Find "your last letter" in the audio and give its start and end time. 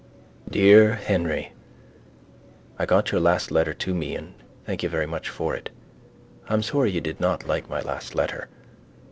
3.11-3.71